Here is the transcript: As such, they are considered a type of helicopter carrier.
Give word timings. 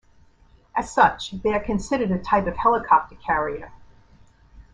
As 0.75 0.91
such, 0.91 1.29
they 1.29 1.53
are 1.53 1.59
considered 1.63 2.09
a 2.09 2.17
type 2.17 2.47
of 2.47 2.57
helicopter 2.57 3.13
carrier. 3.17 3.71